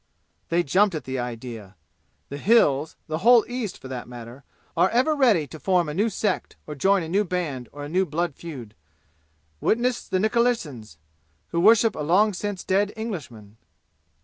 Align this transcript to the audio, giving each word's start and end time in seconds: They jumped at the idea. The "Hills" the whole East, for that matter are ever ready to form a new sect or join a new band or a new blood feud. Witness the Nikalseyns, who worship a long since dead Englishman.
They 0.49 0.63
jumped 0.63 0.95
at 0.95 1.03
the 1.03 1.19
idea. 1.19 1.75
The 2.29 2.39
"Hills" 2.39 2.95
the 3.05 3.19
whole 3.19 3.45
East, 3.47 3.77
for 3.77 3.87
that 3.89 4.07
matter 4.07 4.43
are 4.75 4.89
ever 4.89 5.13
ready 5.15 5.45
to 5.45 5.59
form 5.59 5.87
a 5.87 5.93
new 5.93 6.09
sect 6.09 6.55
or 6.65 6.73
join 6.73 7.03
a 7.03 7.07
new 7.07 7.23
band 7.23 7.69
or 7.71 7.83
a 7.83 7.87
new 7.87 8.07
blood 8.07 8.33
feud. 8.33 8.73
Witness 9.59 10.07
the 10.07 10.17
Nikalseyns, 10.19 10.97
who 11.49 11.59
worship 11.61 11.95
a 11.95 11.99
long 11.99 12.33
since 12.33 12.63
dead 12.63 12.91
Englishman. 12.95 13.57